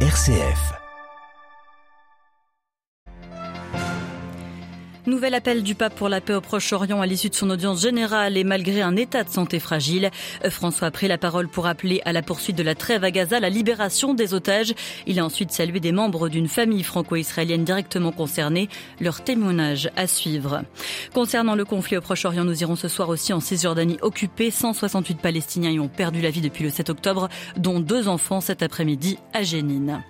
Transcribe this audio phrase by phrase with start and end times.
[0.00, 0.85] RCF.
[5.06, 8.36] Nouvel appel du pape pour la paix au Proche-Orient à l'issue de son audience générale
[8.36, 10.10] et malgré un état de santé fragile.
[10.50, 13.38] François a pris la parole pour appeler à la poursuite de la trêve à Gaza,
[13.38, 14.74] la libération des otages.
[15.06, 18.68] Il a ensuite salué des membres d'une famille franco-israélienne directement concernée.
[19.00, 20.62] Leur témoignage à suivre.
[21.14, 24.50] Concernant le conflit au Proche-Orient, nous irons ce soir aussi en Cisjordanie occupée.
[24.50, 28.60] 168 Palestiniens y ont perdu la vie depuis le 7 octobre, dont deux enfants cet
[28.60, 30.02] après-midi à Génine.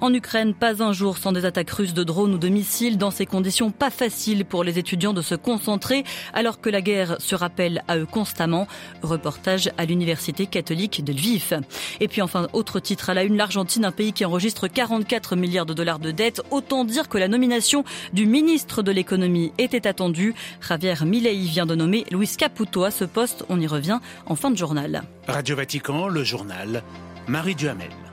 [0.00, 2.98] En Ukraine, pas un jour sans des attaques russes de drones ou de missiles.
[2.98, 3.90] Dans ces conditions, pas
[4.44, 8.66] pour les étudiants de se concentrer alors que la guerre se rappelle à eux constamment.
[9.02, 11.60] Reportage à l'Université catholique de Lviv.
[12.00, 15.66] Et puis enfin, autre titre à la une, l'Argentine, un pays qui enregistre 44 milliards
[15.66, 16.42] de dollars de dettes.
[16.50, 20.34] Autant dire que la nomination du ministre de l'économie était attendue.
[20.66, 23.44] Javier Milei vient de nommer Luis Caputo à ce poste.
[23.48, 25.02] On y revient en fin de journal.
[25.26, 26.82] Radio Vatican, le journal.
[27.28, 28.05] Marie Duhamel.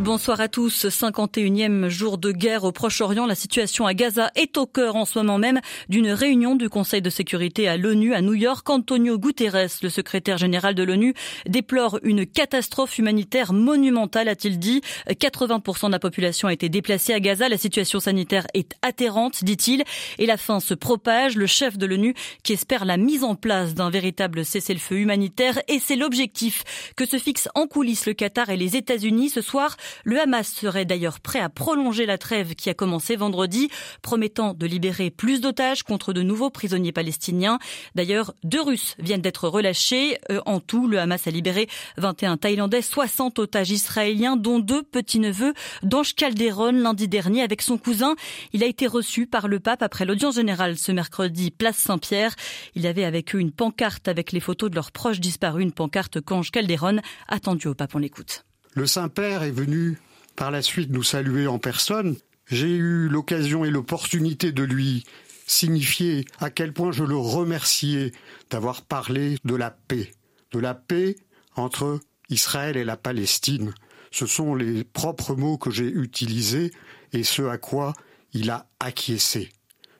[0.00, 0.86] Bonsoir à tous.
[0.86, 3.26] 51e jour de guerre au Proche-Orient.
[3.26, 7.02] La situation à Gaza est au cœur en ce moment même d'une réunion du Conseil
[7.02, 8.70] de sécurité à l'ONU à New York.
[8.70, 11.14] Antonio Guterres, le secrétaire général de l'ONU,
[11.48, 14.82] déplore une catastrophe humanitaire monumentale, a-t-il dit.
[15.08, 17.48] 80% de la population a été déplacée à Gaza.
[17.48, 19.82] La situation sanitaire est atterrante, dit-il.
[20.18, 21.34] Et la faim se propage.
[21.34, 25.58] Le chef de l'ONU qui espère la mise en place d'un véritable cessez-le-feu humanitaire.
[25.66, 26.62] Et c'est l'objectif
[26.94, 29.76] que se fixent en coulisses le Qatar et les États-Unis ce soir.
[30.04, 33.68] Le Hamas serait d'ailleurs prêt à prolonger la trêve qui a commencé vendredi,
[34.02, 37.58] promettant de libérer plus d'otages contre de nouveaux prisonniers palestiniens.
[37.94, 40.18] D'ailleurs, deux Russes viennent d'être relâchés.
[40.30, 45.54] Euh, en tout, le Hamas a libéré 21 Thaïlandais, 60 otages israéliens, dont deux petits-neveux
[45.82, 48.14] d'Ange Calderon lundi dernier avec son cousin.
[48.52, 52.34] Il a été reçu par le pape après l'audience générale ce mercredi, place Saint-Pierre.
[52.74, 56.20] Il avait avec eux une pancarte avec les photos de leurs proches disparus, une pancarte
[56.20, 57.94] qu'Ange Calderon attendu au pape.
[57.94, 58.47] On l'écoute.
[58.78, 59.98] Le Saint-Père est venu
[60.36, 62.14] par la suite nous saluer en personne.
[62.46, 65.02] J'ai eu l'occasion et l'opportunité de lui
[65.48, 68.12] signifier à quel point je le remerciais
[68.50, 70.12] d'avoir parlé de la paix,
[70.52, 71.16] de la paix
[71.56, 73.74] entre Israël et la Palestine.
[74.12, 76.70] Ce sont les propres mots que j'ai utilisés
[77.12, 77.94] et ce à quoi
[78.32, 79.50] il a acquiescé.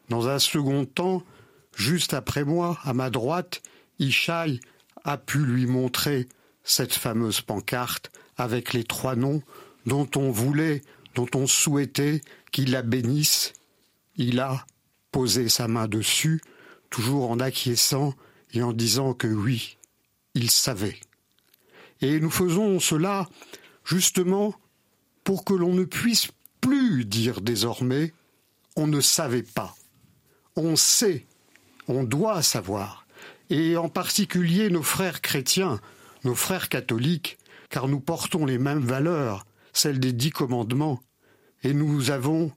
[0.09, 1.25] Dans un second temps,
[1.75, 3.60] juste après moi, à ma droite,
[3.99, 4.60] Ishaï
[5.03, 6.28] a pu lui montrer
[6.62, 9.43] cette fameuse pancarte avec les trois noms
[9.84, 10.82] dont on voulait,
[11.15, 12.22] dont on souhaitait
[12.53, 13.53] qu'il la bénisse.
[14.16, 14.65] Il a
[15.12, 16.41] posé sa main dessus,
[16.91, 18.15] toujours en acquiesçant
[18.53, 19.77] et en disant que oui,
[20.34, 21.00] il savait.
[22.00, 23.28] Et nous faisons cela
[23.84, 24.54] justement
[25.25, 26.28] pour que l'on ne puisse
[26.60, 28.12] plus dire désormais
[28.77, 29.75] on ne savait pas.
[30.54, 31.27] On sait,
[31.88, 33.06] on doit savoir.
[33.50, 35.81] Et en particulier nos frères chrétiens,
[36.25, 37.38] nos frères catholiques,
[37.69, 41.01] car nous portons les mêmes valeurs, celles des dix commandements,
[41.62, 42.53] et nous avons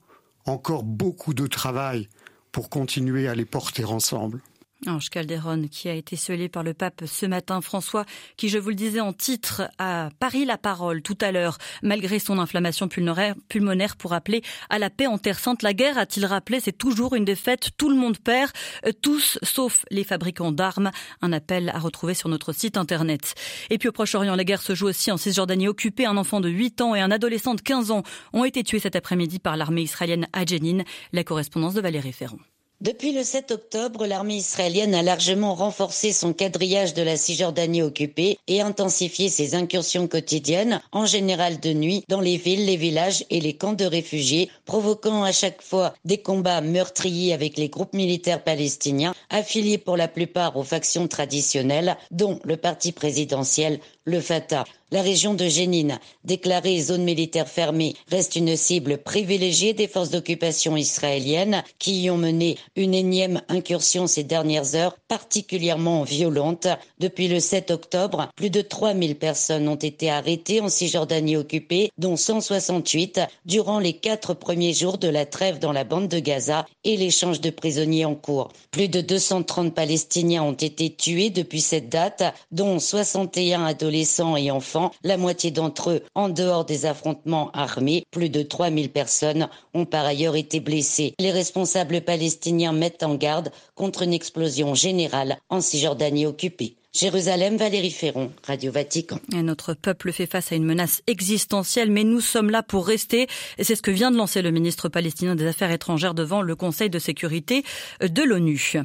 [0.45, 2.07] encore beaucoup de travail
[2.51, 4.41] pour continuer à les porter ensemble.
[4.87, 8.03] Ange Calderon, qui a été scellé par le pape ce matin, François,
[8.35, 12.17] qui, je vous le disais en titre, a pari la parole tout à l'heure, malgré
[12.17, 15.61] son inflammation pulmonaire, pour appeler à la paix en Terre Sainte.
[15.61, 18.51] La guerre, a-t-il rappelé, c'est toujours une défaite, tout le monde perd,
[18.87, 20.91] euh, tous sauf les fabricants d'armes.
[21.21, 23.35] Un appel à retrouver sur notre site internet.
[23.69, 26.05] Et puis au Proche-Orient, la guerre se joue aussi en Cisjordanie occupée.
[26.05, 28.03] Un enfant de 8 ans et un adolescent de 15 ans
[28.33, 30.83] ont été tués cet après-midi par l'armée israélienne à Jenin.
[31.13, 32.39] La correspondance de Valérie Ferron.
[32.81, 38.39] Depuis le 7 octobre, l'armée israélienne a largement renforcé son quadrillage de la Cisjordanie occupée
[38.47, 43.39] et intensifié ses incursions quotidiennes, en général de nuit, dans les villes, les villages et
[43.39, 48.43] les camps de réfugiés, provoquant à chaque fois des combats meurtriers avec les groupes militaires
[48.43, 54.65] palestiniens, affiliés pour la plupart aux factions traditionnelles, dont le parti présidentiel, le Fatah.
[54.93, 60.75] La région de Jénine, déclarée zone militaire fermée, reste une cible privilégiée des forces d'occupation
[60.75, 66.67] israéliennes qui y ont mené une énième incursion ces dernières heures particulièrement violente.
[66.99, 72.17] Depuis le 7 octobre, plus de 3000 personnes ont été arrêtées en Cisjordanie occupée, dont
[72.17, 76.97] 168 durant les quatre premiers jours de la trêve dans la bande de Gaza et
[76.97, 78.49] l'échange de prisonniers en cours.
[78.71, 83.90] Plus de 230 Palestiniens ont été tués depuis cette date, dont 61 adolescents
[84.37, 88.03] et enfants la moitié d'entre eux en dehors des affrontements armés.
[88.11, 91.13] Plus de 3000 personnes ont par ailleurs été blessées.
[91.19, 96.75] Les responsables palestiniens mettent en garde contre une explosion générale en Cisjordanie occupée.
[96.93, 99.17] Jérusalem, Valérie Ferron, Radio Vatican.
[99.31, 103.27] notre peuple fait face à une menace existentielle, mais nous sommes là pour rester.
[103.57, 106.53] Et c'est ce que vient de lancer le ministre palestinien des Affaires étrangères devant le
[106.57, 107.63] Conseil de sécurité
[108.01, 108.81] de l'ONU.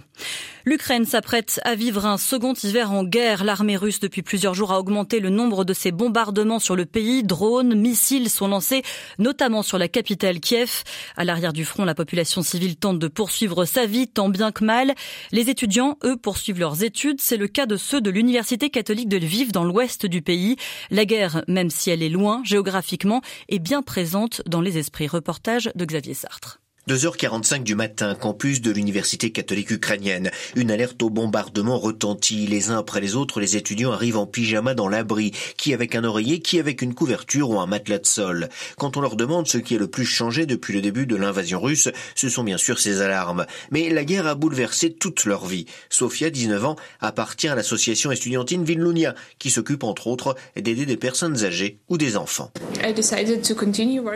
[0.64, 3.44] L'Ukraine s'apprête à vivre un second hiver en guerre.
[3.44, 7.22] L'armée russe, depuis plusieurs jours, a augmenté le nombre de ses bombardements sur le pays.
[7.22, 8.82] Drones, missiles sont lancés,
[9.18, 10.82] notamment sur la capitale Kiev.
[11.16, 14.64] À l'arrière du front, la population civile tente de poursuivre sa vie, tant bien que
[14.64, 14.94] mal.
[15.30, 17.20] Les étudiants, eux, poursuivent leurs études.
[17.20, 20.56] C'est le cas de ceux de l'Université catholique de Lviv dans l'ouest du pays.
[20.90, 25.06] La guerre, même si elle est loin géographiquement, est bien présente dans les esprits.
[25.06, 26.60] Reportage de Xavier Sartre.
[26.88, 30.30] 2h45 du matin, campus de l'université catholique ukrainienne.
[30.54, 32.46] Une alerte au bombardement retentit.
[32.46, 36.04] Les uns après les autres, les étudiants arrivent en pyjama dans l'abri, qui avec un
[36.04, 38.48] oreiller, qui avec une couverture ou un matelas de sol.
[38.78, 41.60] Quand on leur demande ce qui est le plus changé depuis le début de l'invasion
[41.60, 43.46] russe, ce sont bien sûr ces alarmes.
[43.72, 45.66] Mais la guerre a bouleversé toute leur vie.
[45.90, 51.42] Sofia, 19 ans, appartient à l'association estudiantine Villunia, qui s'occupe entre autres d'aider des personnes
[51.42, 52.52] âgées ou des enfants.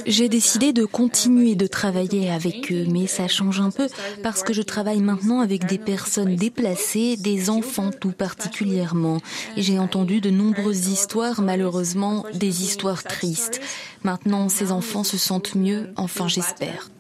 [0.07, 3.89] J'ai décidé de continuer de travailler avec mais ça change un peu
[4.23, 9.21] parce que je travaille maintenant avec des personnes déplacées, des enfants tout particulièrement.
[9.57, 13.61] Et j'ai entendu de nombreuses histoires, malheureusement, des histoires tristes.
[14.03, 16.91] Maintenant, ces enfants se sentent mieux, enfin j'espère.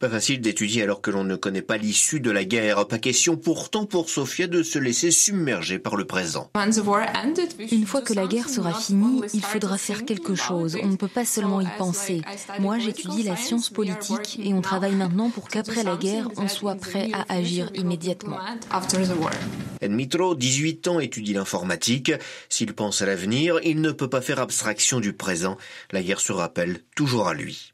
[0.00, 2.86] Pas facile d'étudier alors que l'on ne connaît pas l'issue de la guerre.
[2.86, 6.50] Pas question pourtant pour Sofia de se laisser submerger par le présent.
[7.72, 10.76] Une fois que la guerre sera finie, il faudra faire quelque chose.
[10.82, 12.20] On ne peut pas seulement y penser.
[12.58, 16.74] Moi, j'étudie la science politique et on travaille maintenant pour qu'après la guerre, on soit
[16.74, 18.38] prêt à agir immédiatement.
[19.92, 22.12] Mitro, 18 ans, étudie l'informatique.
[22.48, 25.56] S'il pense à l'avenir, il ne peut pas faire abstraction du présent.
[25.92, 27.72] La guerre se rappelle toujours à lui.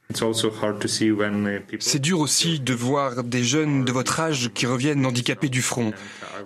[1.79, 5.93] C'est dur aussi de voir des jeunes de votre âge qui reviennent handicapés du front.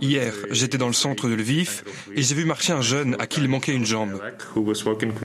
[0.00, 1.82] Hier, j'étais dans le centre de Lviv
[2.14, 4.20] et j'ai vu marcher un jeune à qui il manquait une jambe.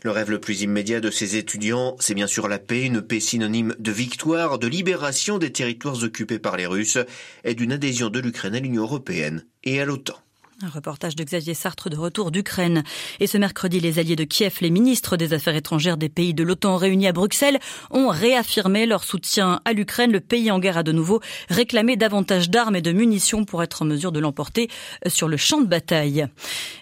[0.03, 3.19] Le rêve le plus immédiat de ces étudiants, c'est bien sûr la paix, une paix
[3.19, 6.97] synonyme de victoire, de libération des territoires occupés par les Russes
[7.43, 10.15] et d'une adhésion de l'Ukraine à l'Union européenne et à l'OTAN.
[10.61, 12.83] Un reportage de Xavier Sartre de retour d'Ukraine.
[13.21, 16.43] Et ce mercredi, les alliés de Kiev, les ministres des Affaires étrangères des pays de
[16.43, 17.59] l'OTAN réunis à Bruxelles,
[17.91, 20.11] ont réaffirmé leur soutien à l'Ukraine.
[20.11, 23.83] Le pays en guerre a de nouveau réclamé davantage d'armes et de munitions pour être
[23.83, 24.69] en mesure de l'emporter
[25.07, 26.27] sur le champ de bataille.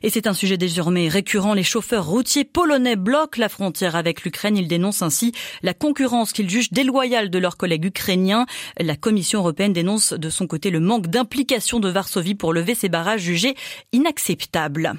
[0.01, 1.53] Et c'est un sujet désormais récurrent.
[1.53, 4.57] Les chauffeurs routiers polonais bloquent la frontière avec l'Ukraine.
[4.57, 8.47] Ils dénoncent ainsi la concurrence qu'ils jugent déloyale de leurs collègues ukrainiens.
[8.79, 12.89] La Commission européenne dénonce de son côté le manque d'implication de Varsovie pour lever ces
[12.89, 13.53] barrages jugés
[13.91, 14.97] inacceptable.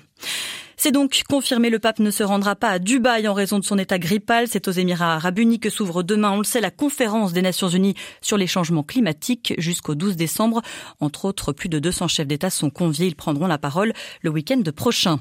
[0.80, 3.78] C'est donc confirmé, le pape ne se rendra pas à Dubaï en raison de son
[3.78, 4.46] état grippal.
[4.46, 7.68] C'est aux Émirats arabes unis que s'ouvre demain, on le sait, la conférence des Nations
[7.68, 10.62] unies sur les changements climatiques jusqu'au 12 décembre.
[11.00, 13.08] Entre autres, plus de 200 chefs d'État sont conviés.
[13.08, 13.92] Ils prendront la parole
[14.22, 15.18] le week-end prochain.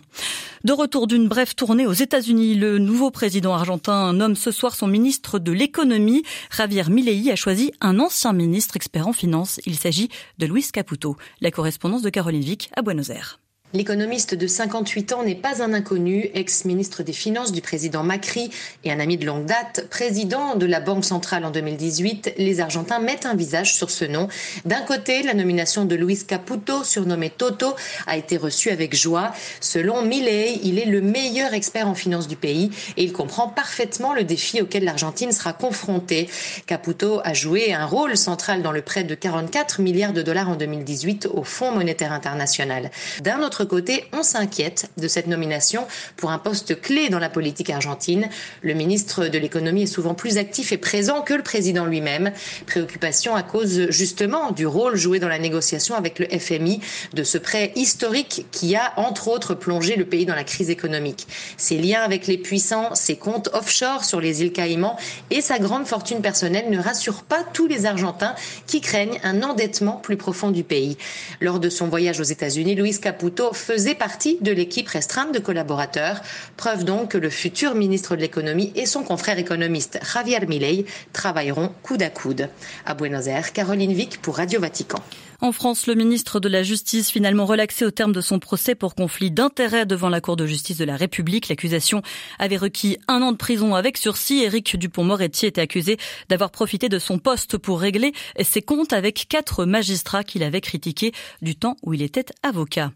[0.64, 4.88] De retour d'une brève tournée aux États-Unis, le nouveau président argentin nomme ce soir son
[4.88, 6.22] ministre de l'économie.
[6.56, 9.60] Javier Milei a choisi un ancien ministre expert en finance.
[9.66, 11.18] Il s'agit de Luis Caputo.
[11.42, 13.40] La correspondance de Caroline Vic à Buenos Aires.
[13.74, 18.50] L'économiste de 58 ans n'est pas un inconnu, ex-ministre des Finances du président Macri
[18.86, 22.36] et un ami de longue date, président de la Banque centrale en 2018.
[22.38, 24.30] Les Argentins mettent un visage sur ce nom.
[24.64, 27.76] D'un côté, la nomination de Luis Caputo, surnommé Toto,
[28.08, 29.34] a été reçue avec joie.
[29.60, 34.14] Selon Milei, il est le meilleur expert en finance du pays et il comprend parfaitement
[34.14, 36.30] le défi auquel l'Argentine sera confrontée.
[36.68, 40.56] Caputo a joué un rôle central dans le prêt de 44 milliards de dollars en
[40.56, 42.92] 2018 au Fonds monétaire international.
[43.20, 47.70] D'un autre côté, on s'inquiète de cette nomination pour un poste clé dans la politique
[47.70, 48.30] argentine.
[48.62, 52.32] Le ministre de l'économie est souvent plus actif et présent que le président lui-même.
[52.66, 56.82] Préoccupation à cause justement du rôle joué dans la négociation avec le FMI
[57.14, 61.28] de ce prêt historique qui a entre autres plongé le pays dans la crise économique.
[61.58, 64.98] Ses liens avec les puissants, ses comptes offshore sur les îles Caïmans
[65.32, 69.98] et sa grande fortune personnelle ne rassurent pas tous les Argentins qui craignent un endettement
[69.98, 70.98] plus profond du pays.
[71.42, 76.22] Lors de son voyage aux États-Unis, Luis Caputo faisait partie de l'équipe restreinte de collaborateurs.
[76.58, 81.72] Preuve donc que le futur ministre de l'économie et son confrère économiste Javier Milei travailleront
[81.84, 82.50] coude à coude.
[82.86, 85.00] À Buenos Aires, Caroline Vic pour Radio Vatican.
[85.40, 88.96] En France, le ministre de la Justice finalement relaxé au terme de son procès pour
[88.96, 91.48] conflit d'intérêts devant la Cour de justice de la République.
[91.48, 92.02] L'accusation
[92.40, 94.42] avait requis un an de prison avec sursis.
[94.42, 99.66] Éric Dupont-Moretti était accusé d'avoir profité de son poste pour régler ses comptes avec quatre
[99.66, 101.12] magistrats qu'il avait critiqués
[101.44, 102.92] du temps où il était avocat.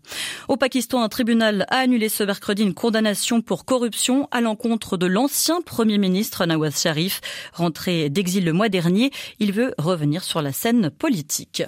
[0.47, 5.05] Au Pakistan, un tribunal a annulé ce mercredi une condamnation pour corruption à l'encontre de
[5.05, 7.21] l'ancien Premier ministre Nawaz Sharif.
[7.53, 11.63] Rentré d'exil le mois dernier, il veut revenir sur la scène politique.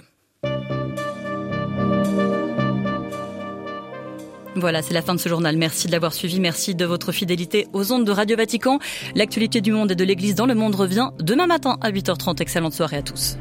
[4.56, 5.58] Voilà, c'est la fin de ce journal.
[5.58, 6.40] Merci de l'avoir suivi.
[6.40, 8.80] Merci de votre fidélité aux ondes de Radio Vatican.
[9.16, 12.42] L'actualité du monde et de l'Église dans le monde revient demain matin à 8h30.
[12.42, 13.38] Excellente soirée à tous.